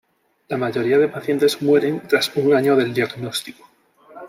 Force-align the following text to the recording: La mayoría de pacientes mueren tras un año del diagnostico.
La 0.49 0.57
mayoría 0.57 0.97
de 0.97 1.07
pacientes 1.09 1.61
mueren 1.61 2.01
tras 2.07 2.35
un 2.35 2.55
año 2.55 2.75
del 2.75 2.91
diagnostico. 2.91 3.69